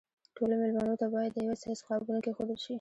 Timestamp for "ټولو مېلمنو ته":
0.35-1.07